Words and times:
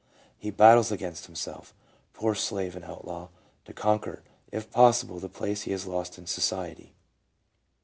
He 0.35 0.49
battles 0.49 0.91
against 0.91 1.27
himself, 1.27 1.75
poor 2.13 2.33
slave 2.33 2.75
and 2.75 2.83
outlaw, 2.83 3.27
to 3.65 3.71
conquer, 3.73 4.23
if 4.51 4.71
possible, 4.71 5.19
the 5.19 5.29
place 5.29 5.61
he 5.61 5.71
has 5.73 5.85
lost 5.85 6.17
in 6.17 6.25
society. 6.25 6.95